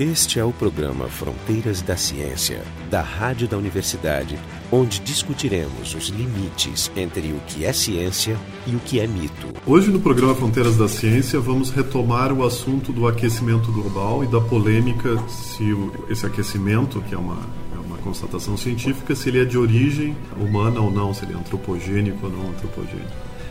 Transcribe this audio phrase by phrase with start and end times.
[0.00, 4.38] Este é o programa Fronteiras da Ciência, da Rádio da Universidade,
[4.70, 9.48] onde discutiremos os limites entre o que é ciência e o que é mito.
[9.66, 14.40] Hoje, no programa Fronteiras da Ciência, vamos retomar o assunto do aquecimento global e da
[14.40, 15.64] polêmica se
[16.08, 17.40] esse aquecimento, que é uma,
[17.74, 21.36] é uma constatação científica, se ele é de origem humana ou não, se ele é
[21.36, 23.10] antropogênico ou não antropogênico.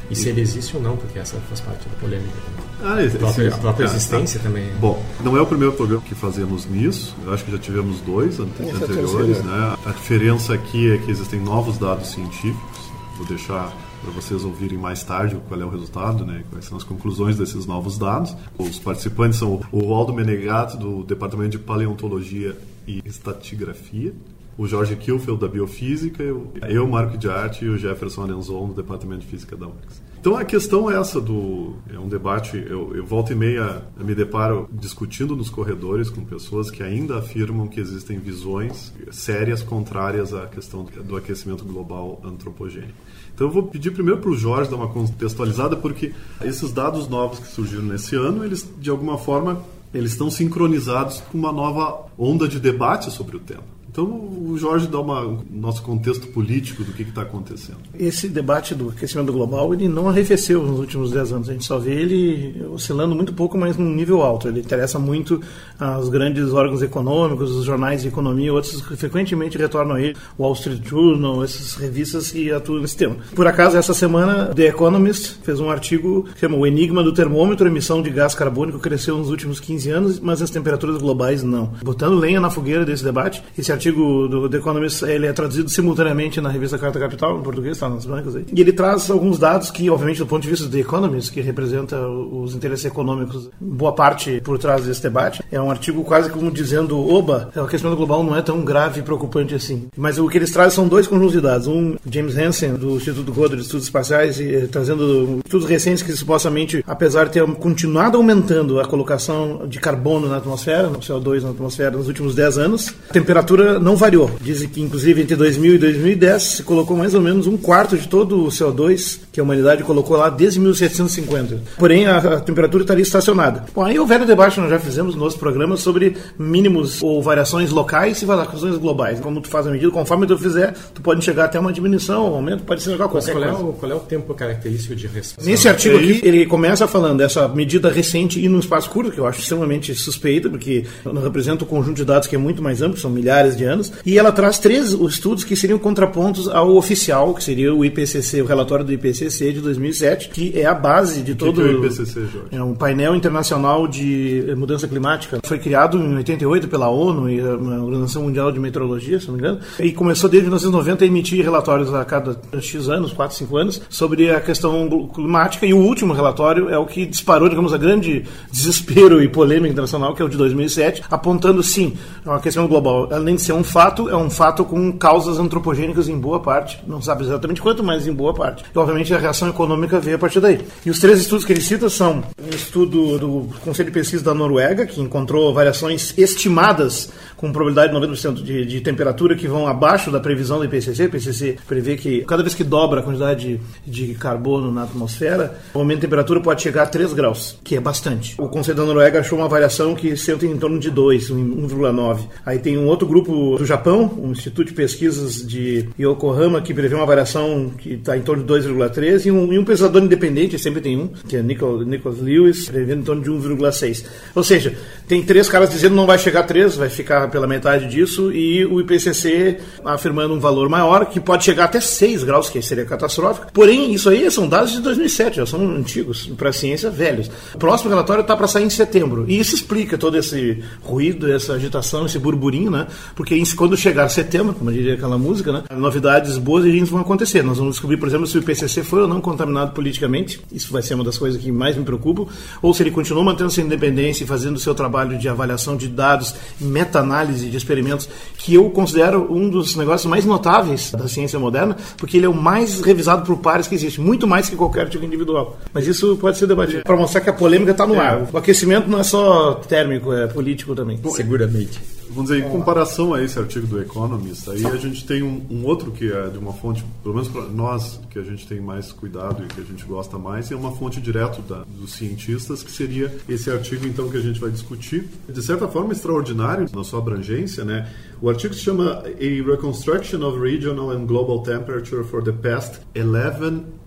[0.10, 2.67] E se ele existe ou não, porque essa faz parte da polêmica também.
[2.82, 4.70] Ah, a própria, a própria ah, existência ah, também.
[4.80, 7.16] Bom, não é o primeiro programa que fazemos nisso.
[7.26, 9.38] Eu acho que já tivemos dois ante Essa anteriores.
[9.38, 9.44] terceira.
[9.44, 9.78] Né?
[9.86, 12.92] A diferença aqui é que existem novos dados científicos.
[13.18, 16.44] Vou deixar para vocês ouvirem mais tarde qual é o resultado, né?
[16.52, 18.36] quais são as conclusões desses novos dados.
[18.58, 22.56] Os participantes são o Aldo Menegato, do Departamento de Paleontologia
[22.88, 24.14] e Estatigrafia,
[24.58, 28.74] o Jorge Kilfeld, da Biofísica, eu, eu, Marco de Arte e o Jefferson Alenzon, do
[28.74, 30.07] Departamento de Física da UFRGS.
[30.20, 34.16] Então a questão é essa do é um debate eu, eu volta e meia me
[34.16, 40.48] deparo discutindo nos corredores com pessoas que ainda afirmam que existem visões sérias contrárias à
[40.48, 42.98] questão do aquecimento global antropogênico.
[43.34, 47.40] Então eu vou pedir primeiro para o Jorge dar uma contextualizada porque esses dados novos
[47.40, 52.48] que surgiram nesse ano eles de alguma forma eles estão sincronizados com uma nova onda
[52.48, 53.77] de debate sobre o tema.
[53.98, 57.80] Então o Jorge dá uma, um nosso contexto político do que está acontecendo.
[57.98, 61.50] Esse debate do aquecimento global ele não arrefeceu nos últimos 10 anos.
[61.50, 64.50] A gente só vê ele oscilando muito pouco, mas num nível alto.
[64.50, 65.42] Ele interessa muito
[65.80, 70.54] aos grandes órgãos econômicos, os jornais de economia, outros que frequentemente retornam a ele, Wall
[70.54, 73.16] Street Journal, essas revistas que atuam nesse tema.
[73.34, 77.68] Por acaso, essa semana, The Economist fez um artigo que chama O Enigma do Termômetro,
[77.68, 81.74] emissão de gás carbônico cresceu nos últimos 15 anos, mas as temperaturas globais não.
[81.84, 86.42] Botando lenha na fogueira desse debate, esse artigo do The Economist ele é traduzido simultaneamente
[86.42, 88.46] na revista Carta Capital, em português, está nas bancas aí.
[88.54, 91.42] E ele traz alguns dados que, obviamente, do ponto de vista do The Economist, que
[91.42, 96.52] representa os interesses econômicos, boa parte por trás desse debate, é um artigo quase como
[96.52, 99.88] dizendo: oba, o aquecimento global não é tão grave e preocupante assim.
[99.96, 101.68] Mas o que eles trazem são dois conjuntos de dados.
[101.68, 106.12] Um, James Hansen, do Instituto Goddard de Estudos Espaciais, e, eh, trazendo estudos recentes que
[106.14, 111.50] supostamente, apesar de ter continuado aumentando a colocação de carbono na atmosfera, no CO2 na
[111.50, 114.32] atmosfera, nos últimos 10 anos, a temperatura não variou.
[114.42, 118.08] Dizem que, inclusive, entre 2000 e 2010 se colocou mais ou menos um quarto de
[118.08, 121.62] todo o CO2 que a humanidade colocou lá desde 1750.
[121.78, 123.66] Porém, a, a temperatura estaria estacionada.
[123.74, 127.72] Bom, aí houve o debate, nós já fizemos nos nossos programas, sobre mínimos ou variações
[127.72, 129.20] locais e variações globais.
[129.20, 132.36] Como tu faz a medida, conforme tu fizer, tu pode chegar até uma diminuição, um
[132.36, 133.32] aumento, pode ser qualquer coisa.
[133.32, 135.48] qual é, o, qual é o tempo característico de resposta?
[135.48, 139.28] Nesse artigo aqui, ele começa falando dessa medida recente e num espaço curto, que eu
[139.28, 143.00] acho extremamente suspeita, porque não representa um conjunto de dados que é muito mais amplo,
[143.00, 147.44] são milhares de anos, e ela traz três estudos que seriam contrapontos ao oficial, que
[147.44, 151.36] seria o IPCC, o relatório do IPCC de 2007, que é a base de O
[151.36, 151.62] que todo...
[151.62, 152.42] que é o IPCC, Jorge?
[152.52, 155.40] É um painel internacional de mudança climática.
[155.44, 159.40] Foi criado em 88 pela ONU e a Organização Mundial de Meteorologia, se não me
[159.40, 163.82] engano, e começou desde 1990 a emitir relatórios a cada X anos, 4, 5 anos,
[163.90, 165.66] sobre a questão climática.
[165.66, 170.16] E o último relatório é o que disparou, digamos, a grande desespero e polêmica internacional,
[170.16, 171.94] que é o de 2007, apontando sim,
[172.26, 176.18] o aquecimento global, além de ser um fato, é um fato com causas antropogênicas em
[176.18, 176.80] boa parte.
[176.88, 178.64] Não sabe exatamente quanto, mas em boa parte.
[178.74, 180.60] E, obviamente, a reação econômica veio a partir daí.
[180.86, 184.34] E os três estudos que ele cita são um estudo do Conselho de Pesquisa da
[184.34, 190.12] Noruega, que encontrou variações estimadas com probabilidade de 90% de, de temperatura que vão abaixo
[190.12, 191.04] da previsão do IPCC.
[191.04, 195.58] O IPCC prevê que cada vez que dobra a quantidade de, de carbono na atmosfera,
[195.74, 198.36] o aumento de temperatura pode chegar a 3 graus, que é bastante.
[198.40, 202.22] O Conselho da Noruega achou uma variação que senta em torno de 2, um 1,9.
[202.46, 206.96] Aí tem um outro grupo do Japão, um Instituto de Pesquisas de Yokohama, que prevê
[206.96, 210.82] uma variação que está em torno de 2,3, e um, e um pesquisador independente, sempre
[210.82, 214.06] tem um, que é Nichol, Nicholas Lewis, prevendo em torno de 1,6.
[214.34, 214.76] Ou seja,
[215.08, 218.66] tem três caras dizendo não vai chegar a 3, vai ficar pela metade disso, e
[218.66, 223.52] o IPCC afirmando um valor maior, que pode chegar até 6 graus, que seria catastrófico.
[223.52, 227.30] Porém, isso aí são dados de 2007, já são antigos, para a ciência, velhos.
[227.54, 231.54] O próximo relatório está para sair em setembro, e isso explica todo esse ruído, essa
[231.54, 232.88] agitação, esse burburinho, né?
[233.16, 235.64] Porque quando chegar setembro, como diria aquela música, né?
[235.76, 237.44] Novidades boas e vão acontecer.
[237.44, 240.42] Nós vamos descobrir, por exemplo, se o IPCC foi ou não contaminado politicamente.
[240.52, 242.26] Isso vai ser uma das coisas que mais me preocupam.
[242.62, 245.88] Ou se ele continua mantendo sua independência e fazendo o seu trabalho de avaliação de
[245.88, 251.76] dados, meta-análise de experimentos, que eu considero um dos negócios mais notáveis da ciência moderna,
[251.98, 255.06] porque ele é o mais revisado por pares que existe, muito mais que qualquer artigo
[255.06, 255.58] individual.
[255.74, 258.28] Mas isso pode ser debatido para mostrar que a polêmica está no ar.
[258.32, 261.00] O aquecimento não é só térmico, é político também.
[261.12, 261.97] Seguramente.
[262.10, 265.66] Vamos dizer, em comparação a esse artigo do Economist, aí a gente tem um, um
[265.66, 268.92] outro que é de uma fonte, pelo menos para nós, que a gente tem mais
[268.92, 272.64] cuidado e que a gente gosta mais, e é uma fonte direto da, dos cientistas,
[272.64, 275.08] que seria esse artigo, então, que a gente vai discutir.
[275.28, 277.92] De certa forma, extraordinário na sua abrangência, né?
[278.22, 282.82] O artigo se chama A Reconstruction of Regional and Global Temperature for the Past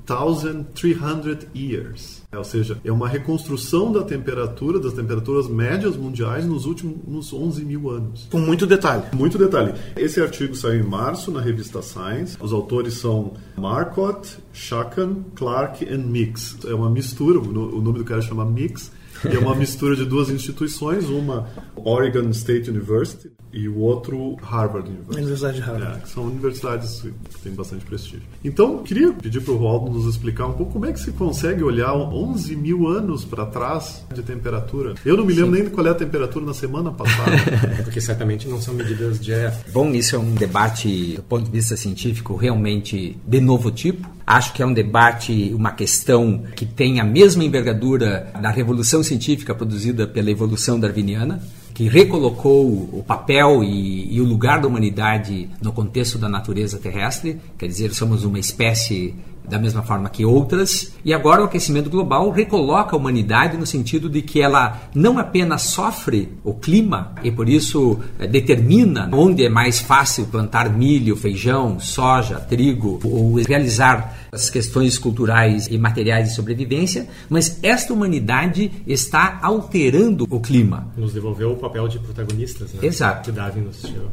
[0.08, 2.23] 11,300 Years.
[2.32, 7.64] É, ou seja, é uma reconstrução da temperatura, das temperaturas médias mundiais nos últimos 11
[7.64, 8.29] mil anos.
[8.31, 9.05] Com muito detalhe.
[9.12, 9.75] Muito detalhe.
[9.97, 12.37] Esse artigo saiu em março na revista Science.
[12.41, 16.58] Os autores são Marcotte, Shakan, Clark e Mix.
[16.64, 18.93] É uma mistura, o nome do cara chama Mix.
[19.28, 24.88] E é uma mistura de duas instituições, uma Oregon State University e o outro Harvard
[24.88, 25.19] University.
[25.19, 25.99] Universidade de Harvard.
[25.99, 28.22] É, que são universidades que têm bastante prestígio.
[28.44, 31.62] Então, queria pedir para o Waldo nos explicar um pouco como é que se consegue
[31.62, 34.94] olhar 11 mil anos para trás de temperatura.
[35.05, 35.62] Eu não me lembro Sim.
[35.62, 37.32] nem qual é a temperatura na semana passada.
[37.82, 39.73] Porque certamente não são medidas diretas.
[39.73, 44.08] Bom, isso é um debate do ponto de vista científico realmente de novo tipo.
[44.30, 49.52] Acho que é um debate, uma questão que tem a mesma envergadura da revolução científica
[49.52, 51.42] produzida pela evolução darwiniana
[51.74, 57.40] que recolocou o papel e, e, o lugar da humanidade no contexto da natureza terrestre,
[57.58, 59.16] quer dizer, somos uma espécie
[59.48, 64.08] da mesma forma que outras, e agora o aquecimento global recoloca a humanidade no sentido
[64.08, 69.48] de que ela não apenas sofre o clima e por isso é, determina onde é
[69.48, 76.34] mais fácil plantar milho, feijão, soja, trigo ou realizar as questões culturais e materiais de
[76.34, 80.88] sobrevivência, mas esta humanidade está alterando o clima.
[80.96, 82.80] Nos devolveu o papel de protagonistas, né?
[82.82, 83.30] Exato.
[83.30, 84.10] Que Darwin nos tirou.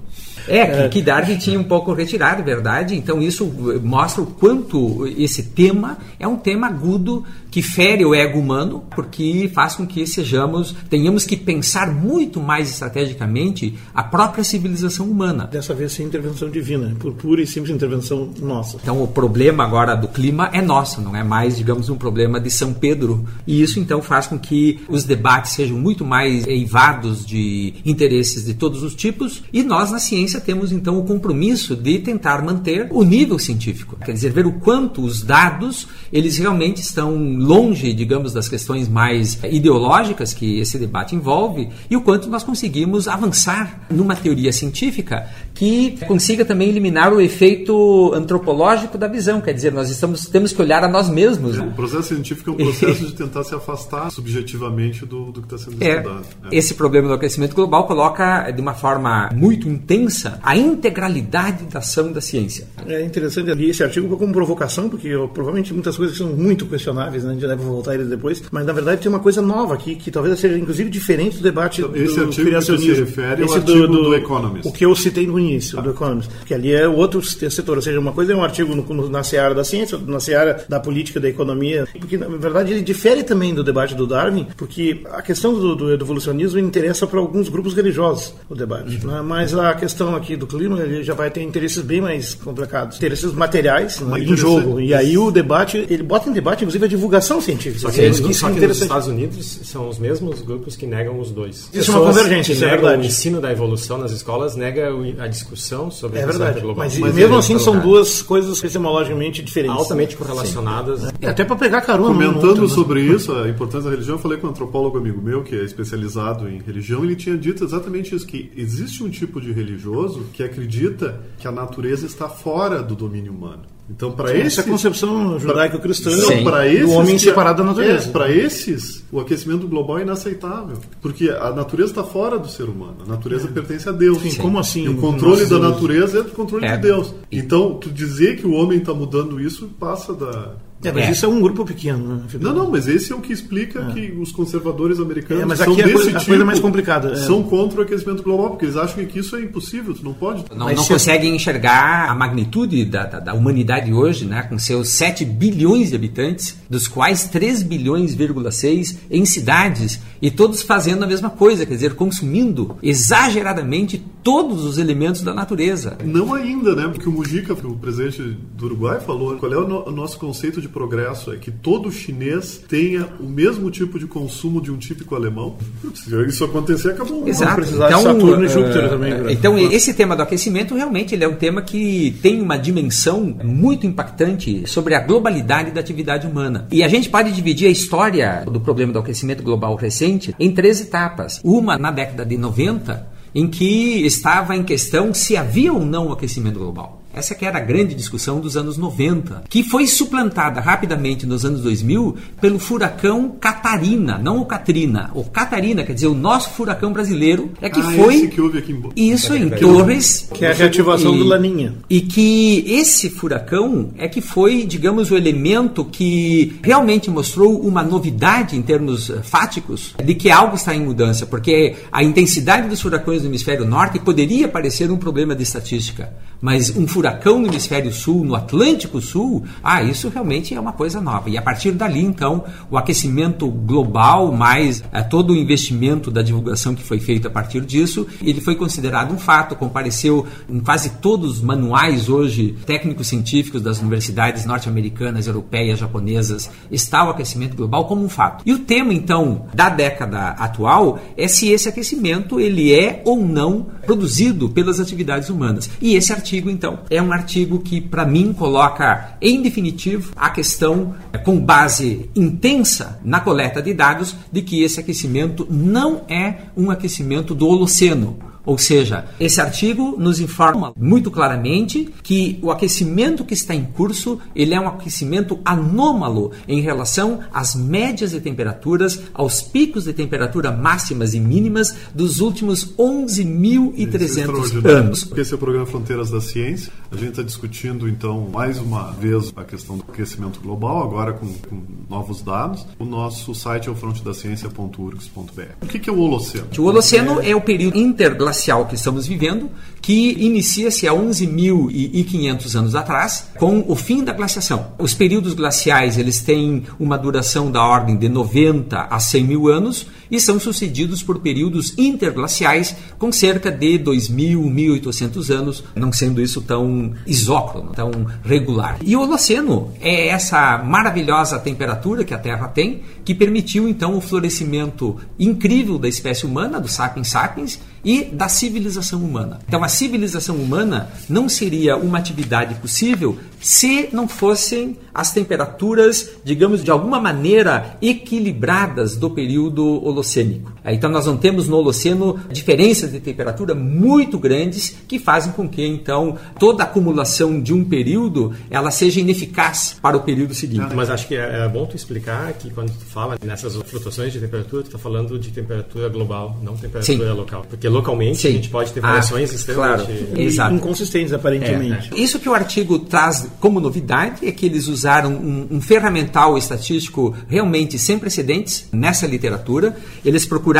[0.47, 2.95] É, que, que Darwin tinha um pouco retirado, verdade?
[2.95, 3.45] Então isso
[3.83, 9.49] mostra o quanto esse tema é um tema agudo que fere o ego humano, porque
[9.53, 15.47] faz com que sejamos, tenhamos que pensar muito mais estrategicamente a própria civilização humana.
[15.47, 18.77] Dessa vez sem intervenção divina, por pura e simples intervenção nossa.
[18.81, 22.49] Então o problema agora do clima é nosso, não é mais, digamos, um problema de
[22.49, 23.25] São Pedro.
[23.45, 28.53] E isso então faz com que os debates sejam muito mais eivados de interesses de
[28.53, 33.03] todos os tipos, e nós na ciência temos então o compromisso de tentar manter o
[33.03, 38.47] nível científico, quer dizer, ver o quanto os dados eles realmente estão longe, digamos, das
[38.47, 44.51] questões mais ideológicas que esse debate envolve e o quanto nós conseguimos avançar numa teoria
[44.51, 50.53] científica que consiga também eliminar o efeito antropológico da visão, quer dizer, nós estamos temos
[50.53, 51.57] que olhar a nós mesmos.
[51.57, 55.53] É, o processo científico é um processo de tentar se afastar subjetivamente do, do que
[55.53, 56.25] está sendo é, estudado.
[56.51, 56.57] É.
[56.57, 62.11] Esse problema do aquecimento global coloca de uma forma muito intensa a integralidade da ação
[62.11, 62.67] da ciência.
[62.85, 67.31] É interessante ali esse artigo como provocação, porque provavelmente muitas coisas são muito questionáveis, né?
[67.31, 69.95] a gente deve voltar a ele depois, mas na verdade tem uma coisa nova aqui,
[69.95, 72.49] que talvez seja inclusive diferente do debate então, esse do artigo.
[72.57, 74.67] Que se refere esse ao do, do, do Economist.
[74.67, 75.81] O que eu citei no início, ah.
[75.81, 78.83] do Economist, que ali é outro setor, ou seja, uma coisa é um artigo no,
[78.83, 82.81] no, na seara da ciência, na seara da política, da economia, porque na verdade ele
[82.81, 87.49] difere também do debate do Darwin, porque a questão do, do evolucionismo interessa para alguns
[87.49, 89.11] grupos religiosos, o debate, uhum.
[89.11, 89.21] né?
[89.21, 93.31] mas a questão aqui do clima ele já vai ter interesses bem mais complicados, interesses
[93.33, 97.39] materiais né, em jogo, e aí o debate, ele bota em debate inclusive a divulgação
[97.39, 97.79] científica.
[97.79, 101.19] Só que, é, que, só que nos Estados Unidos são os mesmos grupos que negam
[101.19, 101.69] os dois.
[101.73, 103.01] Isso é uma convergência, isso é verdade.
[103.01, 104.89] O ensino da evolução nas escolas nega
[105.19, 106.59] a discussão sobre é verdade.
[106.61, 106.85] global.
[106.85, 109.76] Mas, mas mesmo assim são duas coisas epistemologicamente diferentes.
[109.79, 111.03] Altamente correlacionadas.
[111.21, 112.13] É, até para pegar carona.
[112.13, 113.15] Comentando outro, sobre né?
[113.15, 116.47] isso, a importância da religião, eu falei com um antropólogo amigo meu, que é especializado
[116.49, 121.21] em religião, ele tinha dito exatamente isso, que existe um tipo de religioso que acredita
[121.37, 123.76] que a natureza está fora do domínio humano.
[123.89, 124.59] Então, para esse.
[124.59, 128.09] Essa concepção judaico-cristã do homem separado da natureza.
[128.09, 130.77] É, para esses, o aquecimento global é inaceitável.
[131.01, 132.97] Porque a natureza está fora do ser humano.
[133.05, 133.51] A natureza é.
[133.51, 134.21] pertence a Deus.
[134.21, 134.83] Sim, como assim?
[134.83, 136.75] E o controle da natureza é do controle é.
[136.75, 137.13] de Deus.
[137.31, 141.11] Então, tu dizer que o homem está mudando isso passa da é, mas é.
[141.11, 142.23] isso é um grupo pequeno, né?
[142.39, 143.93] Não, não, mas esse é o que explica é.
[143.93, 147.11] que os conservadores americanos é, mas aqui são a coisa, a tipo, coisa mais complicada.
[147.13, 147.15] É.
[147.15, 150.45] São contra o aquecimento global, porque eles acham que isso é impossível, tu não pode.
[150.55, 154.43] Não, não conseguem enxergar a magnitude da, da, da, humanidade hoje, né?
[154.43, 161.03] com seus 7 bilhões de habitantes, dos quais 3 bilhões,6 em cidades, e todos fazendo
[161.03, 165.97] a mesma coisa, quer dizer, consumindo exageradamente todos os elementos da natureza.
[166.03, 166.87] Não ainda, né?
[166.87, 170.61] Porque o Mujica, o presidente do Uruguai, falou qual é o, no, o nosso conceito
[170.61, 174.77] de de progresso é que todo chinês tenha o mesmo tipo de consumo de um
[174.77, 175.55] típico alemão.
[175.95, 177.27] Se isso acontecer, acabou.
[177.27, 177.61] Exato.
[177.61, 179.13] Então, Saturno e Júpiter uh, também.
[179.13, 179.31] Né?
[179.31, 183.87] Então, esse tema do aquecimento realmente ele é um tema que tem uma dimensão muito
[183.87, 186.67] impactante sobre a globalidade da atividade humana.
[186.71, 190.81] E a gente pode dividir a história do problema do aquecimento global recente em três
[190.81, 191.39] etapas.
[191.43, 196.59] Uma na década de 90, em que estava em questão se havia ou não aquecimento
[196.59, 197.01] global.
[197.17, 201.61] Essa que era a grande discussão dos anos 90, que foi suplantada rapidamente nos anos
[201.61, 205.09] 2000 pelo furacão Catarina, não o Katrina.
[205.15, 208.59] O Catarina, quer dizer, o nosso furacão brasileiro, é que ah, foi esse que houve
[208.59, 211.73] aqui em isso em Torres, Que é a reativação e, do Laninha.
[211.89, 218.55] E que esse furacão é que foi, digamos, o elemento que realmente mostrou uma novidade
[218.55, 223.23] em termos eh, fáticos de que algo está em mudança, porque a intensidade dos furacões
[223.23, 228.23] no hemisfério norte poderia parecer um problema de estatística, mas um furacão no hemisfério sul,
[228.23, 231.29] no Atlântico Sul, ah, isso realmente é uma coisa nova.
[231.29, 236.73] E a partir dali, então, o aquecimento global, mais eh, todo o investimento da divulgação
[236.73, 241.37] que foi feito a partir disso, ele foi considerado um fato, compareceu em quase todos
[241.37, 248.03] os manuais hoje técnicos científicos das universidades norte-americanas, europeias, japonesas, está o aquecimento global como
[248.03, 248.43] um fato.
[248.45, 253.67] E o tema, então, da década atual é se esse aquecimento ele é ou não
[253.85, 255.69] produzido pelas atividades humanas.
[255.81, 260.95] E esse artigo, então, é um artigo que, para mim, coloca em definitivo a questão
[261.11, 266.71] eh, com base intensa na coleta de dados de que esse aquecimento não é um
[266.71, 268.17] aquecimento do Holoceno,
[268.47, 274.19] ou seja, esse artigo nos informa muito claramente que o aquecimento que está em curso,
[274.33, 280.49] ele é um aquecimento anômalo em relação às médias de temperaturas, aos picos de temperatura
[280.49, 285.11] máximas e mínimas dos últimos 11.300 anos.
[285.17, 286.71] Esse é o programa Fronteiras da Ciência.
[286.89, 291.27] A gente está discutindo, então, mais uma vez a questão do aquecimento global, agora com,
[291.27, 292.65] com novos dados.
[292.79, 295.41] O nosso site é o frontedaciencia.urgs.br.
[295.61, 296.47] O que, que é o Holoceno?
[296.57, 298.36] O Holoceno é o período interglacial
[298.67, 299.49] que estamos vivendo,
[299.81, 304.67] que inicia-se há 11.500 anos atrás, com o fim da glaciação.
[304.77, 309.87] Os períodos glaciais eles têm uma duração da ordem de 90 a 100 mil anos
[310.09, 314.37] e são sucedidos por períodos interglaciais com cerca de 2.000,
[314.81, 317.91] 1.800 anos, não sendo isso tão isócrono, tão
[318.23, 318.77] regular.
[318.83, 324.01] E o Holoceno é essa maravilhosa temperatura que a Terra tem, que permitiu então o
[324.01, 329.39] florescimento incrível da espécie humana, do sapiens sapiens, e da civilização humana.
[329.47, 336.65] Então, a civilização humana não seria uma atividade possível se não fossem as temperaturas, digamos,
[336.65, 339.63] de alguma maneira equilibradas do período
[339.97, 340.51] holocênico.
[340.73, 345.65] Então, nós não temos no Holoceno diferenças de temperatura muito grandes que fazem com que,
[345.65, 350.75] então, toda acumulação de um período ela seja ineficaz para o período seguinte.
[350.75, 354.19] Mas acho que é, é bom tu explicar que quando tu fala nessas flutuações de
[354.19, 357.17] temperatura, tu está falando de temperatura global, não temperatura Sim.
[357.17, 357.45] local.
[357.49, 358.27] Porque localmente Sim.
[358.29, 360.33] a gente pode ter Ah, variações extremamente...
[360.33, 360.55] claro.
[360.55, 361.89] Inconsistentes, aparentemente.
[361.95, 367.15] Isso que o artigo traz como novidade é que eles usaram um, um ferramental estatístico
[367.27, 369.75] realmente sem precedentes nessa literatura.
[370.03, 370.56] Eles procuraram,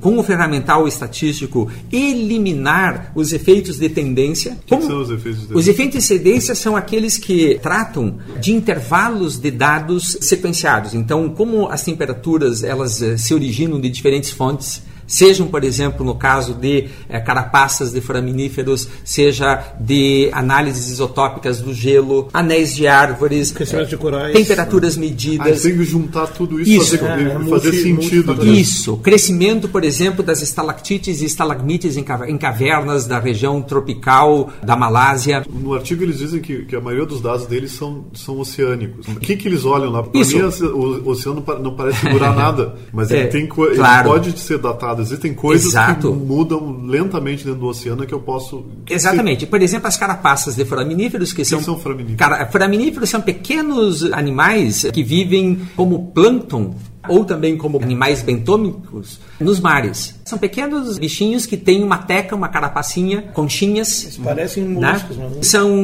[0.00, 4.58] com o ferramental estatístico, eliminar os efeitos de tendência.
[4.70, 8.52] O que, são os efeitos de Os efeitos de tendência são aqueles que tratam de
[8.52, 10.94] intervalos de dados sequenciados.
[10.94, 16.14] Então, como as temperaturas elas eh, se originam de diferentes fontes, sejam, por exemplo, no
[16.14, 23.50] caso de eh, carapaças de foraminíferos, seja de análises isotópicas do gelo, anéis de árvores,
[23.52, 24.32] Crescimento de corais.
[24.32, 25.62] temperaturas Ah, medidas.
[25.62, 26.98] tem que juntar tudo isso, Isso.
[26.98, 28.34] fazer, É, é fazer multi- sentido.
[28.34, 28.52] disso.
[28.52, 34.50] Isso, crescimento, por exemplo, das estalactites e estalagmites em ca- em cavernas da região tropical
[34.62, 35.44] da Malásia.
[35.48, 39.06] No artigo eles dizem que, que a maioria dos dados deles são, são oceânicos.
[39.08, 40.02] O que, que eles olham lá?
[40.02, 44.08] Para mim, o, o oceano não parece segurar nada, mas É, ele, tem, ele claro.
[44.10, 44.91] pode ser datado.
[45.00, 46.12] Existem coisas Exato.
[46.12, 48.64] que mudam lentamente dentro do oceano que eu posso...
[48.84, 49.46] que Exatamente.
[49.46, 52.18] Por exemplo, as carapaças de foraminíferos, que são, são foraminíferos?
[52.18, 56.74] Cara, foraminíferos são pequenos animais que vivem como plâncton
[57.08, 60.14] ou também como animais bentônicos nos mares.
[60.24, 64.18] São pequenos bichinhos que têm uma teca, uma carapacinha, conchinhas.
[64.22, 64.86] Parecem né?
[64.86, 65.42] moluscos, mas não.
[65.42, 65.76] São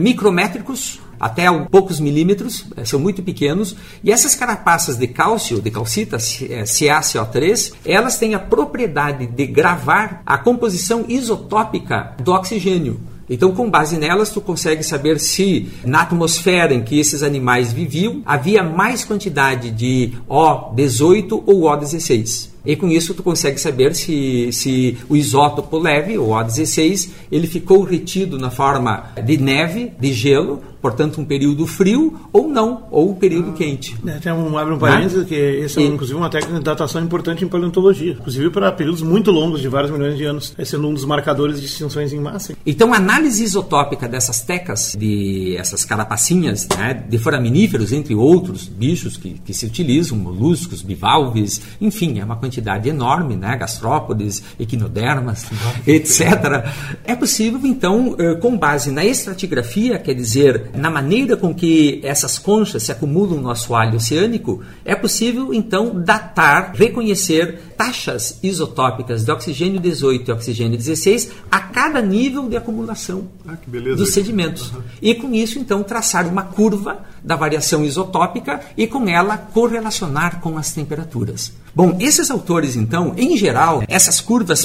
[0.00, 3.74] micrométricos, até poucos milímetros, eh, são muito pequenos.
[4.02, 9.46] E essas carapaças de cálcio, de calcita, C- eh, CaCO3, elas têm a propriedade de
[9.46, 13.00] gravar a composição isotópica do oxigênio.
[13.30, 18.20] Então, com base nelas, tu consegue saber se na atmosfera em que esses animais viviam
[18.26, 22.50] havia mais quantidade de O18 ou O16.
[22.66, 27.82] E com isso tu consegue saber se, se o isótopo leve, o O16, ele ficou
[27.82, 33.14] retido na forma de neve, de gelo, portanto um período frio, ou não, ou um
[33.14, 33.96] período quente.
[34.06, 37.02] É, tem um, abre um parênteses que esse é E- inclusive uma técnica de datação
[37.02, 40.86] importante em paleontologia, inclusive para períodos muito longos de vários milhões de anos, é sendo
[40.86, 42.54] um dos marcadores de extinções em massa.
[42.66, 49.16] Então, a análise isotópica dessas tecas, de essas carapacinhas, né, de foraminíferos, entre outros bichos
[49.16, 55.46] que, que se utilizam, moluscos, bivalves, enfim, é uma quantidade quantidade enorme, né, gastrópodes, equinodermas,
[55.86, 56.64] etc.
[57.04, 62.38] É possível, então, eh, com base na estratigrafia, quer dizer, na maneira com que essas
[62.38, 69.80] conchas se acumulam no assoalho oceânico, é possível, então, datar, reconhecer taxas isotópicas de oxigênio
[69.80, 74.00] 18 e oxigênio 16 a cada nível de acumulação Ah, dos beleza.
[74.00, 74.06] Uhum.
[74.06, 74.72] sedimentos.
[75.00, 80.58] E com isso, então, traçar uma curva da variação isotópica e com ela correlacionar com
[80.58, 81.52] as temperaturas.
[81.74, 84.64] Bom, esses autores, então, em geral, essas curvas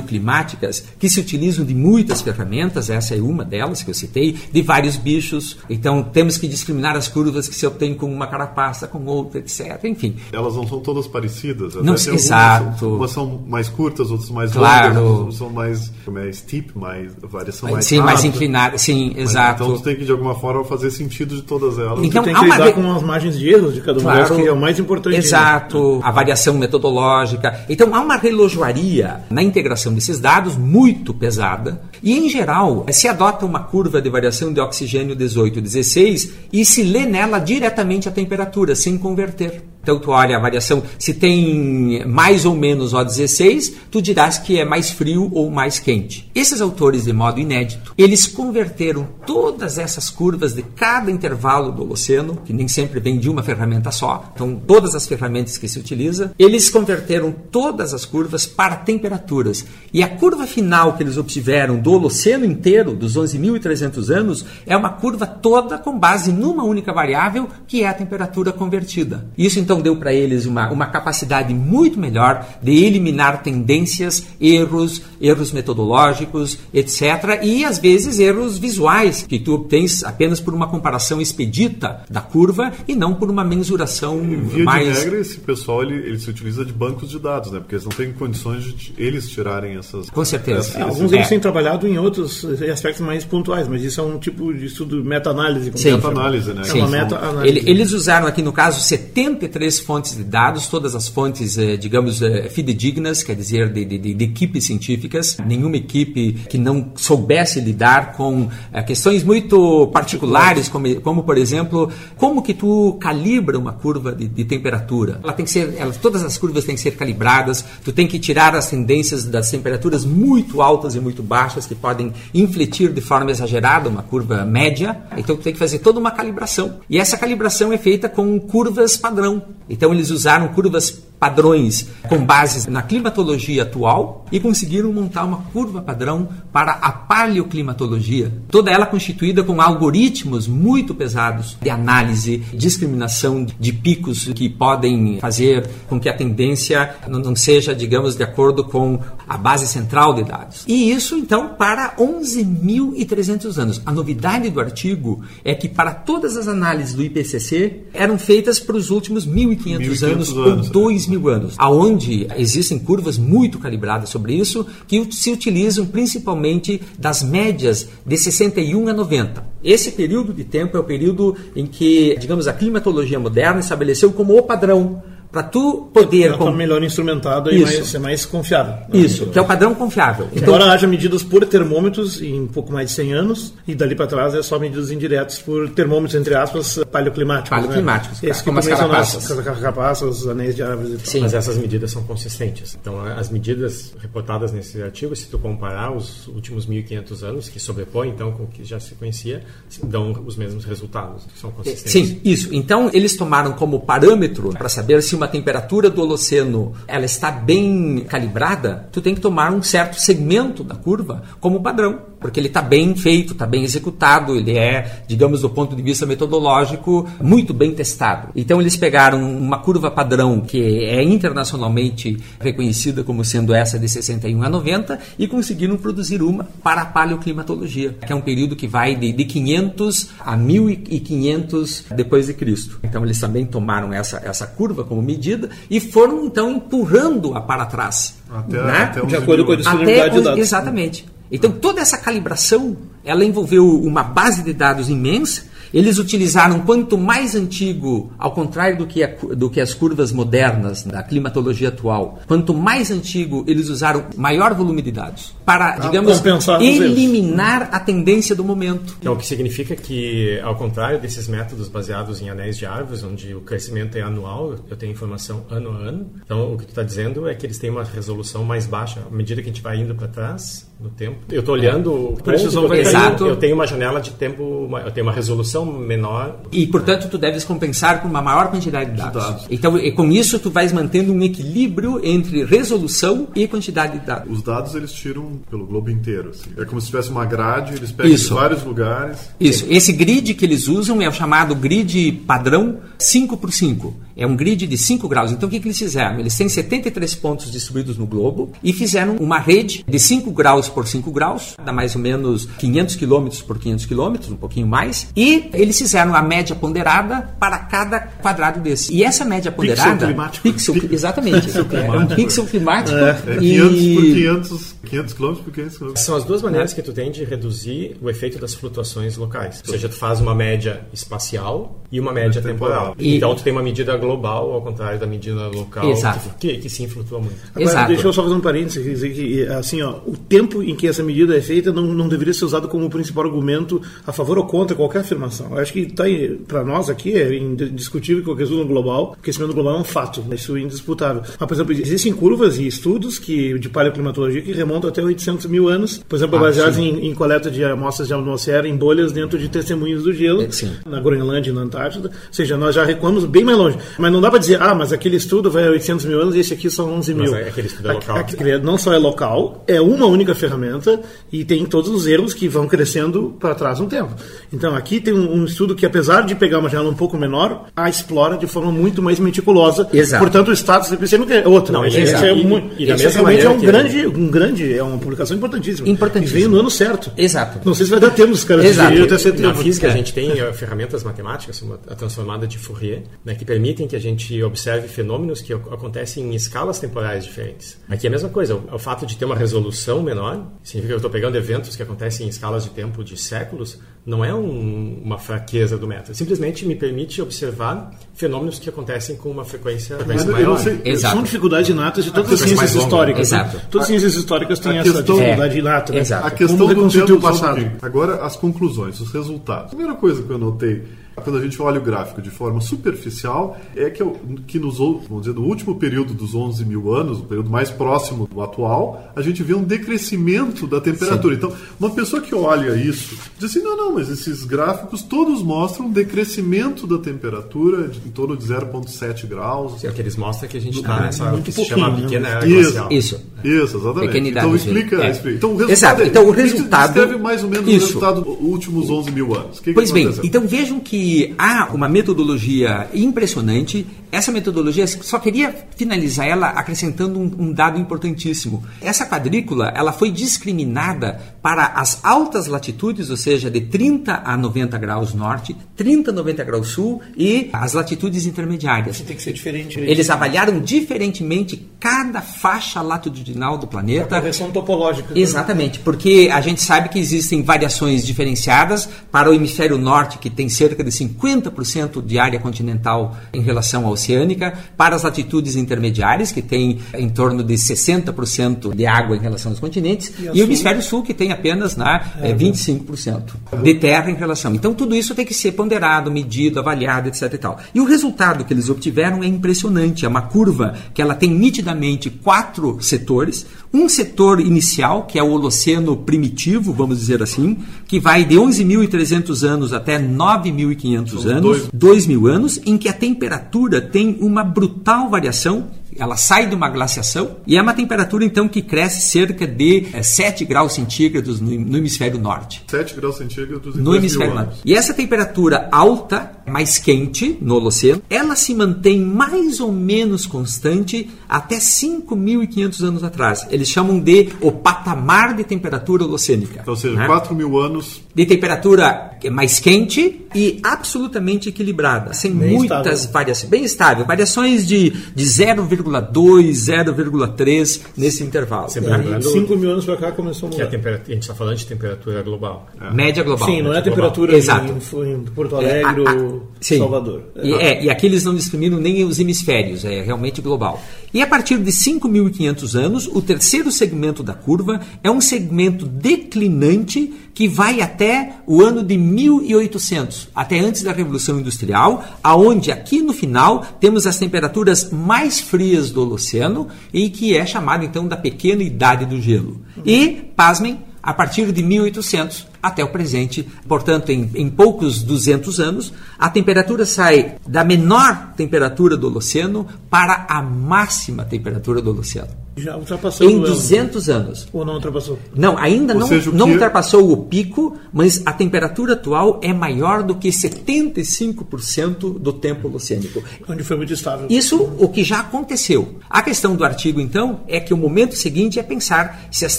[0.00, 4.62] paleoclimáticas que se utilizam de muitas ferramentas, essa é uma delas que eu citei, de
[4.62, 5.58] vários bichos.
[5.68, 9.84] Então, temos que discriminar as curvas que se obtém com uma carapaça, com outra, etc.
[9.84, 11.74] Enfim, Elas não são todas parecidas.
[11.74, 12.88] Não, tem algumas- exato.
[12.96, 14.94] Umas são mais curtas, outras mais Claro.
[14.94, 19.30] longas, outras são mais, como é, steep, mais, variação mais sim, mais inclinada, sim, Mas
[19.30, 19.62] exato.
[19.64, 21.95] Então tu tem que, de alguma forma, fazer sentido de todas elas.
[22.04, 24.12] Então, tem há que uma lidar re- com as margens de erros de cada uma
[24.14, 25.12] delas, que é o mais importante.
[25.14, 25.18] né?
[25.18, 27.60] Exato, a variação metodológica.
[27.68, 33.46] Então há uma relojoaria na integração desses dados muito pesada e, em geral, se adota
[33.46, 38.12] uma curva de variação de oxigênio 18 e 16 e se lê nela diretamente a
[38.12, 39.62] temperatura, sem converter.
[39.86, 44.64] Então tu olha a variação, se tem mais ou menos O16, tu dirás que é
[44.64, 46.28] mais frio ou mais quente.
[46.34, 52.36] Esses autores, de modo inédito, eles converteram todas essas curvas de cada intervalo do oceano,
[52.44, 56.32] que nem sempre vem de uma ferramenta só, então todas as ferramentas que se utiliza,
[56.36, 59.64] eles converteram todas as curvas para temperaturas.
[59.92, 64.88] E a curva final que eles obtiveram do oceano inteiro, dos 11.300 anos, é uma
[64.88, 69.24] curva toda com base numa única variável, que é a temperatura convertida.
[69.38, 75.52] Isso então deu para eles uma, uma capacidade muito melhor de eliminar tendências, erros, erros
[75.52, 77.40] metodológicos, etc.
[77.42, 82.72] E às vezes erros visuais, que tu obtens apenas por uma comparação expedita da curva
[82.88, 84.88] e não por uma mensuração Via mais.
[84.92, 87.60] de regra, esse pessoal ele, ele se utiliza de bancos de dados, né?
[87.60, 90.10] Porque eles não têm condições de eles tirarem essas.
[90.10, 90.56] Com certeza.
[90.56, 91.16] essas- É, alguns É.
[91.16, 95.04] deles têm trabalhado em outros aspectos mais pontuais, mas isso é um tipo de estudo
[95.04, 95.72] meta-análise.
[95.84, 96.60] Meta-análise, né?
[96.60, 96.78] É Sim.
[96.78, 97.48] uma meta-análise.
[97.58, 102.22] Ele- eles usaram aqui no caso 73 fontes de dados, todas as fontes, eh, digamos,
[102.22, 105.36] eh, fidedignas, quer dizer, de, de- de- de equipes científicas.
[105.44, 111.90] Nenhuma equipe que não soubesse lidar com eh, questões muito particulares, como, como, por exemplo,
[112.16, 115.20] como que tu calibra uma curva de, de temperatura.
[115.22, 117.64] Ela tem que ser, ela- todas as curvas têm que ser calibradas.
[117.84, 122.12] Tu tem que tirar as tendências das temperaturas muito altas e muito baixas que podem
[122.32, 124.96] infletir de forma exagerada uma curva média.
[125.16, 126.80] Então tem que fazer toda uma calibração.
[126.88, 129.42] E essa calibração é feita com curvas padrão.
[129.68, 135.80] Então eles usaram curvas padrões com bases na climatologia atual e conseguiram montar uma curva
[135.80, 138.32] padrão para a paleoclimatologia.
[138.50, 145.68] Toda ela constituída com algoritmos muito pesados de análise, discriminação de picos que podem fazer
[145.88, 150.64] com que a tendência não seja, digamos, de acordo com a base central de dados.
[150.66, 153.82] E isso, então, para 11.300 anos.
[153.84, 158.76] A novidade do artigo é que para todas as análises do IPCC eram feitas para
[158.76, 160.70] os últimos 1.500 1.500 anos ou anos, é.
[160.70, 167.22] 2 mil anos, aonde existem curvas muito calibradas sobre isso, que se utilizam principalmente das
[167.22, 169.44] médias de 61 a 90.
[169.62, 174.36] Esse período de tempo é o período em que, digamos, a climatologia moderna estabeleceu como
[174.36, 175.02] o padrão
[175.36, 176.28] para tu poder...
[176.28, 177.64] Ela com- melhor instrumentada e Isso.
[177.64, 178.72] mais, é mais confiável.
[178.72, 178.86] né?
[178.94, 180.28] Isso, que é o padrão confiável.
[180.32, 183.94] Então, Embora haja medidas por termômetros em um pouco mais de 100 anos, e dali
[183.94, 187.50] para trás é só medidas indiretas por termômetros, entre aspas, paleoclimáticos.
[187.50, 188.30] Paleoclimáticos, né?
[188.30, 189.30] Esse que como as carapaças.
[189.30, 191.04] as carapaças, os anéis de árvores e tal.
[191.04, 191.20] Sim.
[191.20, 192.78] Mas essas medidas são consistentes.
[192.80, 198.08] Então, as medidas reportadas nesse artigo, se tu comparar os últimos 1.500 anos, que sobrepõe
[198.08, 199.42] então com o que já se conhecia,
[199.82, 201.92] dão os mesmos resultados, são consistentes.
[201.92, 202.48] Sim, isso.
[202.54, 208.04] Então eles tomaram como parâmetro para saber se uma temperatura do Holoceno ela está bem
[208.08, 212.62] calibrada, tu tem que tomar um certo segmento da curva como padrão, porque ele está
[212.62, 217.72] bem feito, está bem executado, ele é, digamos, do ponto de vista metodológico, muito bem
[217.72, 218.28] testado.
[218.34, 224.42] Então eles pegaram uma curva padrão que é internacionalmente reconhecida como sendo essa de 61
[224.42, 228.94] a 90 e conseguiram produzir uma para a paleoclimatologia, que é um período que vai
[228.94, 232.78] de, de 500 a 1500 depois de Cristo.
[232.82, 238.16] Então eles também tomaram essa, essa curva como medida e foram então empurrando-a para trás.
[238.30, 238.82] Até, né?
[238.84, 240.40] até De acordo com a mil- disponibilidade Até de os- dados.
[240.40, 241.06] Exatamente.
[241.30, 245.44] Então toda essa calibração ela envolveu uma base de dados imensa
[245.76, 250.82] Eles utilizaram quanto mais antigo, ao contrário do que, a, do que as curvas modernas
[250.82, 256.22] da climatologia atual, quanto mais antigo eles usaram maior volume de dados para, Ah, digamos,
[256.60, 258.96] eliminar a tendência do momento.
[258.98, 263.34] Então, o que significa que, ao contrário desses métodos baseados em anéis de árvores, onde
[263.34, 266.06] o crescimento é anual, eu tenho informação ano a ano.
[266.24, 269.14] Então, o que tu está dizendo é que eles têm uma resolução mais baixa à
[269.14, 271.18] medida que a gente vai indo para trás no tempo.
[271.30, 273.26] Eu estou olhando o Precisão eu, tenho, Exato.
[273.26, 276.40] eu tenho uma janela de tempo, eu tenho uma resolução menor.
[276.52, 279.22] E, portanto, tu deves compensar com uma maior quantidade de dados.
[279.22, 279.46] dados.
[279.50, 284.30] Então, e com isso, tu vais mantendo um equilíbrio entre resolução e quantidade de dados.
[284.30, 286.30] Os dados eles tiram pelo globo inteiro.
[286.30, 286.50] assim.
[286.56, 288.28] É como se tivesse uma grade, eles pegam Isso.
[288.28, 289.18] de vários lugares.
[289.38, 289.66] Isso.
[289.68, 294.05] Esse grid que eles usam é o chamado grid padrão 5 por 5.
[294.16, 295.30] É um grid de 5 graus.
[295.30, 296.18] Então, o que, que eles fizeram?
[296.18, 300.86] Eles têm 73 pontos distribuídos no globo e fizeram uma rede de 5 graus por
[300.86, 305.08] 5 graus, dá mais ou menos 500 quilômetros por 500 quilômetros, um pouquinho mais.
[305.14, 308.92] E eles fizeram a média ponderada para cada quadrado desse.
[308.92, 310.06] E essa média ponderada...
[310.06, 310.42] climático.
[310.48, 311.48] Pixel, exatamente.
[311.56, 312.96] É um pixel climático.
[312.96, 313.94] É 500 e...
[313.94, 316.04] por 500, 500 quilômetros por 500 quilômetros.
[316.04, 319.62] São as duas maneiras que tu tem de reduzir o efeito das flutuações locais.
[319.66, 322.94] Ou seja, tu faz uma média espacial e uma média temporal.
[322.98, 326.30] E- Então, tu tem uma medida global, ao contrário da medida local, Exato.
[326.38, 327.36] Que, que sim flutua muito.
[327.54, 327.88] Agora, Exato.
[327.88, 331.02] deixa eu só fazer um parênteses dizer que, assim, ó, o tempo em que essa
[331.02, 334.76] medida é feita não, não deveria ser usado como principal argumento a favor ou contra
[334.76, 335.48] qualquer afirmação.
[335.52, 336.04] Eu acho que tá
[336.46, 340.24] para nós aqui é indiscutível que o aquecimento global, o aquecimento global é um fato,
[340.32, 341.22] isso é indisputável.
[341.38, 345.68] Mas, por exemplo, existem curvas e estudos que, de paleoclimatologia que remontam até 800 mil
[345.68, 349.38] anos, por exemplo, Ah, baseados em, em coleta de amostras de atmosfera em bolhas dentro
[349.38, 350.72] de testemunhos do gelo, É, sim.
[350.86, 352.08] na Groenlândia e na Antártida.
[352.08, 353.78] Ou seja, nós já recuamos bem mais longe.
[353.98, 356.40] Mas não dá para dizer, ah, mas aquele estudo vai a 800 mil anos e
[356.40, 357.38] esse aqui são 11 Mas mil.
[357.38, 358.16] é- aquele estudo é local.
[358.16, 361.00] aqui não só é local, é uma única ferramenta
[361.32, 364.14] e tem todos os erros que vão crescendo para trás no tempo.
[364.52, 367.66] Então aqui tem um, um estudo que, apesar de pegar uma janela um pouco menor,
[367.74, 369.88] a explora de forma muito mais meticulosa.
[369.92, 370.22] Exato.
[370.22, 371.72] Portanto, o status epicêntrico é outro.
[371.72, 374.74] Não, Esse é E- muito- e da esse mesma realmente é um grande, um grande,
[374.78, 375.88] é uma publicação importantíssima.
[375.88, 376.38] Importantíssima.
[376.38, 377.10] E veio no ano certo.
[377.16, 377.60] Exato.
[377.64, 379.02] Não sei se vai dar tempo dos caras Exato.
[379.02, 379.58] até Na setembro.
[379.58, 379.92] física, a É.
[379.92, 384.00] gente tem eh, ferramentas matemáticas, como a transformada de Fourier, né, que permitem que a
[384.00, 387.78] gente observe fenômenos que ac- acontecem em escalas temporais diferentes.
[387.88, 390.92] Aqui é a mesma coisa, o, o fato de ter uma resolução menor, significa que
[390.94, 395.00] eu estou pegando eventos que acontecem em escalas de tempo de séculos, não é um-
[395.04, 396.16] uma fraqueza do método.
[396.16, 400.58] Simplesmente me permite observar fenômenos que acontecem com uma frequência, frequência maior.
[400.58, 401.14] sei, Exato.
[401.14, 403.30] São dificuldades inatas de todas as ciências históricas.
[403.32, 403.38] né?
[403.40, 403.60] Exato.
[403.70, 405.92] Todas as ciências históricas têm essa dificuldade inata.
[405.92, 405.98] né?
[406.00, 406.26] Exato.
[406.26, 407.70] A questão Como do tempo um passado.
[407.82, 409.66] Agora, as conclusões, os resultados.
[409.66, 410.82] A primeira coisa que eu notei,
[411.22, 414.02] quando a gente olha o gráfico de forma superficial, é que,
[414.46, 418.26] que nos, vamos dizer, no último período dos 11 mil anos, o período mais próximo
[418.32, 421.34] do atual, a gente vê um decrescimento da temperatura.
[421.34, 425.86] Então, uma pessoa que olha isso, diz assim, não, não, mas esses gráficos todos mostram
[425.86, 429.82] um decrescimento da temperatura de, em torno de 0,7 graus.
[429.84, 432.28] É o que eles mostram que a gente está nessa muito que se chama pequena
[432.28, 432.34] né?
[432.36, 432.72] era Isso.
[432.72, 432.92] glacial.
[432.92, 433.20] Isso.
[433.44, 434.06] Isso, exatamente.
[434.08, 435.10] Pequenidade Então explica, É.
[435.10, 435.36] explica.
[435.36, 436.02] Então o resultado Exato.
[436.02, 437.76] é- Então, o resultado- Descreve mais ou menos Isso.
[437.76, 439.58] o resultado dos últimos 11 mil anos.
[439.60, 440.24] Que que Pois bem, aconteceu?
[440.26, 441.05] então vejam que
[441.38, 443.86] há uma metodologia impressionante.
[444.16, 448.64] Essa metodologia, só queria finalizar ela acrescentando um, um dado importantíssimo.
[448.80, 454.78] Essa quadrícula, ela foi discriminada para as altas latitudes, ou seja, de 30 a 90
[454.78, 459.02] graus norte, 30 a 90 graus sul e as latitudes intermediárias.
[459.02, 459.78] Tem que ser diferente.
[459.78, 464.18] Eles avaliaram diferentemente cada faixa latitudinal do planeta.
[464.18, 465.12] Correção topológica.
[465.14, 470.48] Exatamente, porque a gente sabe que existem variações diferenciadas para o hemisfério norte, que tem
[470.48, 476.42] cerca de 50% de área continental em relação à oceânica, para as latitudes intermediárias, que
[476.42, 481.02] tem em torno de 60% de água em relação aos continentes, e, o hemisfério sul,
[481.02, 484.54] que tem apenas né, eh, 25% de terra em relação.
[484.54, 487.32] Então, tudo isso tem que ser ponderado, medido, avaliado, etc.
[487.32, 487.58] E, tal.
[487.74, 490.04] e o resultado que eles obtiveram é impressionante.
[490.04, 493.46] É uma curva que ela tem nitidamente quatro setores.
[493.76, 499.42] Um setor inicial, que é o Holoceno primitivo, vamos dizer assim, que vai de 11.300
[499.46, 505.10] anos até 9.500 anos, dois- 2 mil anos, em que a temperatura tem uma brutal
[505.10, 505.68] variação.
[505.98, 510.02] Ela sai de uma glaciação e é uma temperatura então que cresce cerca de eh,
[510.02, 512.62] 7 graus centígrados no, no hemisfério norte.
[512.66, 514.60] 7 graus centígrados No 2 mil hemisfério norte.
[514.64, 521.08] E essa temperatura alta mais quente no Holoceno, ela se mantém mais ou menos constante
[521.28, 523.46] até 5.500 anos atrás.
[523.50, 526.60] Eles chamam de o patamar de temperatura holocênica.
[526.62, 527.06] Então, ou seja, né?
[527.06, 528.00] 4 mil anos.
[528.14, 533.12] De temperatura mais quente e absolutamente equilibrada, sem Bem muitas estável.
[533.12, 533.50] variações.
[533.50, 534.04] Bem estável.
[534.06, 536.12] Variações de, de 0,2,
[536.52, 538.68] 0,3 nesse intervalo.
[538.68, 540.76] Sempre lembrando 5 mil anos pra cá começou a que a, mudar.
[540.76, 542.66] temperatura, a gente está falando de temperatura global.
[542.92, 543.46] Média global.
[543.48, 543.82] Sim, não é a global.
[543.84, 544.72] temperatura Exato.
[545.04, 546.78] em, em Porto Alegre É, a- a- sim.
[546.78, 547.24] Salvador.
[547.42, 550.82] E, é, e aqui eles não discriminam nem os hemisférios, é realmente global.
[551.12, 557.12] E a partir de 5.500 anos, o terceiro segmento da curva é um segmento declinante
[557.34, 563.12] que vai até o ano de 1800, até antes da Revolução Industrial, aonde aqui no
[563.12, 568.62] final temos as temperaturas mais frias do Holoceno e que é chamado então da pequena
[568.62, 569.60] idade do gelo.
[569.84, 575.92] E, pasmem, a partir de 1800 até o presente, portanto, em, em poucos 200 anos,
[576.18, 582.26] a temperatura sai da menor temperatura do Holoceno para a máxima temperatura do Holoceno.
[582.58, 584.48] Já ultrapassou Em o- 200 anos.
[584.50, 585.18] Ou não ultrapassou?
[585.34, 589.52] Não, ainda Ou não, seja, não que- ultrapassou o pico, mas a temperatura atual é
[589.52, 593.22] maior do que 75% do tempo holocênico.
[593.46, 594.26] Onde foi muito estável.
[594.30, 595.96] Isso o que já aconteceu.
[596.08, 599.58] A questão do artigo, então, é que o momento seguinte é pensar se as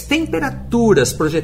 [0.00, 1.37] temperaturas projetadas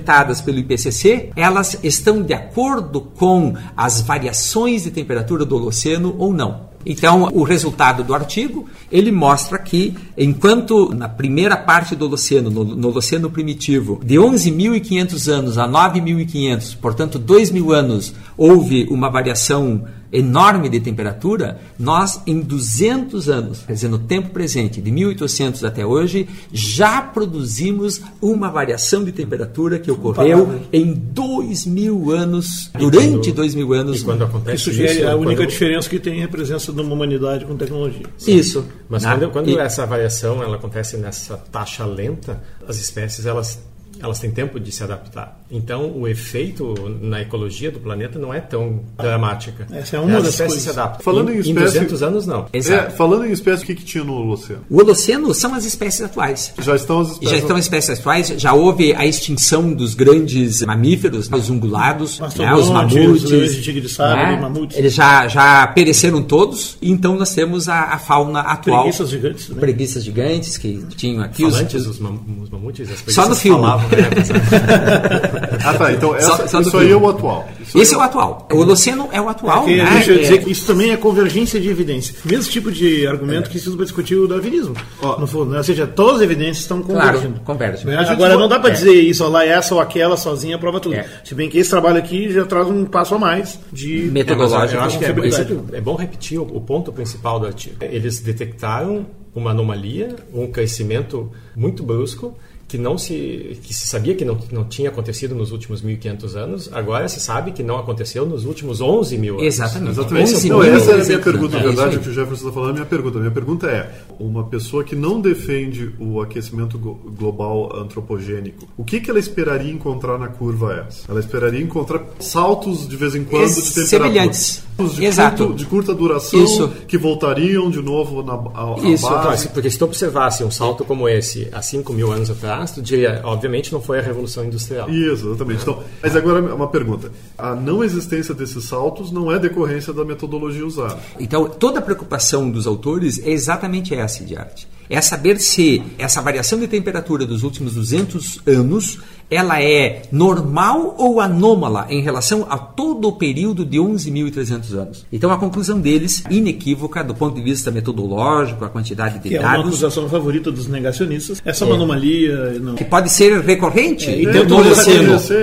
[0.44, 6.74] pelo IPCC elas estão de acordo com as variações de temperatura do Holoceno ou não.
[6.86, 12.64] Então, o resultado do artigo, ele mostra que, enquanto na primeira parte do Holoceno, no,
[12.64, 20.68] no Holoceno primitivo, de 11.500 anos a 9.500, portanto, 2.000 anos, houve uma variação enorme
[20.68, 26.28] de temperatura, nós em 200 anos, quer dizer, no tempo presente, de 1800 até hoje,
[26.52, 34.00] já produzimos uma variação de temperatura que ocorreu em 2000 anos, durante 2000 anos.
[34.00, 36.80] E quando acontece sugere isso, a única quando- diferença que tem é a presença de
[36.80, 38.06] uma humanidade com tecnologia.
[38.26, 38.64] Isso.
[38.88, 39.10] Mas né?
[39.18, 43.58] quando, quando E- essa variação ela acontece nessa taxa lenta, as espécies elas
[44.00, 45.40] elas têm tempo de se adaptar.
[45.50, 49.66] Então, o efeito na ecologia do planeta não é tão dramática.
[49.70, 50.62] Essa é uma as das espécies coisas.
[50.74, 51.00] se adaptam.
[51.02, 52.46] Falando em em, espécie- 200 anos, não.
[52.52, 52.86] Exato.
[52.88, 54.62] É, falando em espécies, o que, que tinha no oceano?
[54.68, 56.52] O Holoceno são as espécies atuais.
[56.60, 57.30] Já estão as espécies.
[57.30, 62.18] Já estão as espécies atuais, já houve a extinção dos grandes mamíferos, né, os ungulados,
[62.20, 63.22] né, os mamutes.
[63.28, 64.76] de tigre de né, mamutes.
[64.76, 68.82] Eles já, já pereceram todos, e então nós temos a, a fauna atual.
[68.82, 69.60] Preguiças gigantes também.
[69.60, 73.60] Preguiças gigantes que tinham aqui os, Falantes, os, mam os mamutes, as Só no filme.
[73.60, 75.58] falavam, né?
[75.64, 75.92] Ah, tá.
[75.92, 77.48] Então essa- Só- só isso aí é o atual.
[77.60, 78.48] Isso Esse é aí o atual.
[78.52, 79.64] O Holoceno é o atual.
[79.64, 79.90] Que, né?
[79.94, 82.14] deixa eu É- dizer que isso também é convergência de evidência.
[82.24, 84.74] Mesmo tipo de argumento que se usa para discutir o darwinismo.
[85.02, 85.18] Ó.
[85.18, 85.58] no fundo, né?
[85.58, 87.40] Ou seja, todas as evidências estão Claro, convergindo.
[87.40, 87.86] convergem.
[87.86, 87.96] Né?
[88.08, 88.72] Agora não dá para é.
[88.72, 90.94] dizer isso, ó, lá essa ou aquela sozinha prova tudo.
[90.94, 91.06] É.
[91.24, 94.74] Se bem que esse trabalho aqui já traz um passo a mais de Metodológico.
[94.80, 97.76] eu acho que é, é bom repetir o, o ponto principal do artigo.
[97.80, 102.36] Eles detectaram uma anomalia, um crescimento muito brusco
[102.74, 106.34] que não se que se sabia que não, que não tinha acontecido nos últimos 1500
[106.34, 109.46] anos, agora se sabe que não aconteceu nos últimos 11 mil anos.
[109.46, 109.90] Exatamente.
[109.92, 110.34] Exatamente.
[110.34, 112.12] 11 Não, mil essa era a minha pergunta, É na verdade, isso o que o
[112.12, 113.16] Jefferson está falando é a minha pergunta.
[113.18, 119.00] A minha pergunta é: uma pessoa que não defende o aquecimento global antropogênico, o que,
[119.00, 121.10] que ela esperaria encontrar na curva essa?
[121.10, 123.86] Ela esperaria encontrar saltos de vez em quando de temperatura.
[123.86, 124.62] Semelhantes.
[124.76, 125.44] Saltos De, Exato.
[125.44, 126.68] curto- de curta duração Isso.
[126.88, 129.28] que voltariam de novo na a, a Isso, Então, base.
[129.44, 132.82] assim, porque se tu observasse um salto como esse há 5 mil anos atrás, tu
[132.82, 134.88] diria, obviamente não foi a Revolução Industrial.
[134.88, 135.62] Isso, exatamente.
[135.62, 137.10] Então, mas agora uma pergunta.
[137.36, 140.98] A não existência desses saltos não é decorrência da metodologia usada.
[141.18, 144.68] Então, toda a preocupação dos autores é exatamente essa de arte.
[144.88, 148.98] É saber se essa variação de temperatura dos últimos 200 anos
[149.30, 155.06] ela é normal ou anômala em relação a todo o período de 11.300 anos.
[155.10, 159.40] Então, a conclusão deles, inequívoca do ponto de vista metodológico, a quantidade de Que é
[159.40, 161.40] uma dados, acusação favorita dos negacionistas.
[161.44, 162.58] Essa é uma anomalia.
[162.60, 162.74] Não.
[162.74, 164.70] que pode ser recorrente E É, tentam né?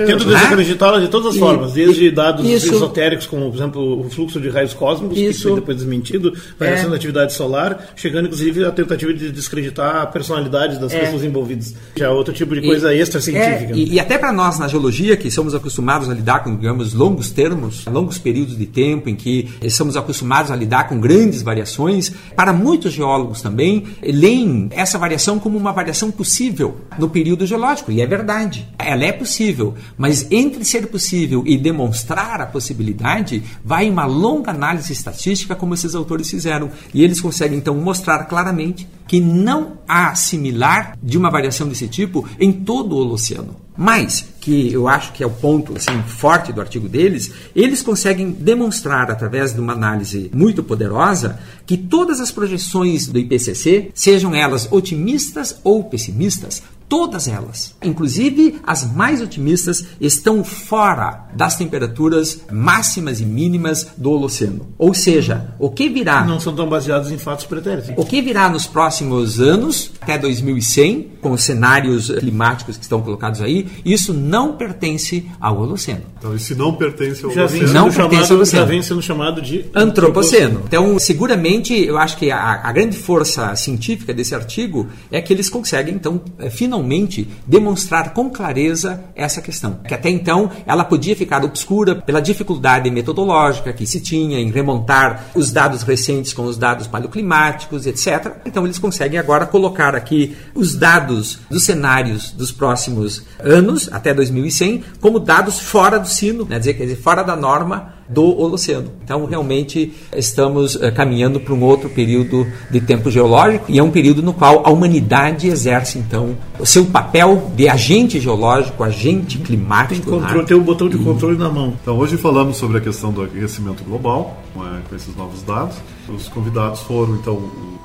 [0.06, 4.10] desacreditá-la de todas as E- formas, desde e- dados isso- esotéricos, como, por exemplo, o
[4.10, 6.90] fluxo de raios cósmicos, que Isso- foi depois desmentido, variação É.
[6.90, 11.00] da atividade solar, chegando inclusive à tentativa de desacreditar a personalidade das É.
[11.00, 11.74] pessoas envolvidas.
[11.96, 13.72] Já é outro tipo de coisa E- extra-científica.
[13.72, 16.92] é, e, e até para nós na geologia, que somos acostumados a lidar com, digamos,
[16.94, 22.12] longos termos, longos períodos de tempo em que estamos acostumados a lidar com grandes variações,
[22.36, 27.90] para muitos geólogos também, leem essa variação como uma variação possível no período geológico.
[27.90, 28.68] E é verdade.
[28.78, 29.74] Ela é possível.
[29.96, 35.94] Mas entre ser possível e demonstrar a possibilidade, vai uma longa análise estatística, como esses
[35.94, 36.70] autores fizeram.
[36.92, 42.26] E eles conseguem, então, mostrar claramente que não há similar de uma variação desse tipo
[42.40, 43.54] em todo o Holoceno.
[43.76, 48.32] Mas que eu acho que é o ponto assim, forte do artigo deles, eles conseguem
[48.32, 54.66] demonstrar, através de uma análise muito poderosa, que todas as projeções do IPCC, sejam elas
[54.70, 56.60] otimistas ou pessimistas,
[56.92, 64.66] Todas elas, inclusive as mais otimistas, estão fora das temperaturas máximas e mínimas do Holoceno.
[64.76, 66.22] Ou seja, o que virá.
[66.22, 67.94] Não são tão baseados em fatos pretéritos.
[67.96, 73.40] O que virá nos próximos anos, até 2100, com os cenários climáticos que estão colocados
[73.40, 76.02] aí, isso não pertence ao Holoceno.
[76.18, 78.62] Então, e se não pertence ao Já vem Holoceno, Não sendo pertence ao chamado, Holoceno.
[78.62, 80.62] já vem sendo chamado de Antropoceno.
[80.66, 85.48] Então, seguramente, eu acho que a, a grande força científica desse artigo é que eles
[85.50, 89.80] conseguem, então, eh, finalmente demonstrar com clareza essa questão.
[89.86, 95.26] Que até então ela podia ficar obscura pela dificuldade metodológica que se tinha em remontar
[95.34, 98.36] os dados recentes com os dados paleoclimáticos, etc.
[98.46, 104.82] Então, eles conseguem agora colocar aqui os dados dos cenários dos próximos anos, até 2100,
[105.00, 106.58] como dados fora do sino, né?
[106.58, 108.90] dizer, quer dizer, fora da norma do Holoceno.
[109.02, 113.90] Então, realmente, estamos eh, caminhando para um outro período de tempo geológico e é um
[113.90, 120.10] período no qual a humanidade exerce, então, o seu papel de agente geológico, agente climático.
[120.10, 120.44] Controle, né?
[120.44, 121.74] ter o botão de controle na mão.
[121.80, 125.76] Então, hoje falamos sobre a questão do aquecimento global, né, com esses novos dados.
[126.08, 127.40] Os convidados foram, então,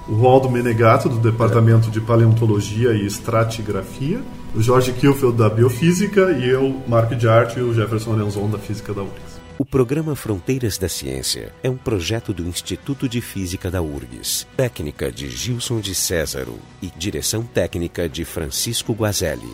[0.08, 4.22] o Waldo Menegato, do Departamento de Paleontologia e Estratigrafia,
[4.56, 8.58] o Jorge Kielfeld, da Biofísica, e eu, Marco de Arte, e o Jefferson Arenzon, da
[8.58, 9.38] Física da URGS.
[9.60, 15.12] O programa Fronteiras da Ciência é um projeto do Instituto de Física da URGS, técnica
[15.12, 19.52] de Gilson de Césaro e direção técnica de Francisco Guazelli.